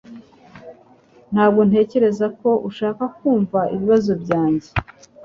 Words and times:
Ntabwo 1.33 1.61
ntekereza 1.69 2.25
ko 2.39 2.49
ushaka 2.69 3.03
kumva 3.17 3.59
ibibazo 3.73 4.11
byanjye 4.23 4.69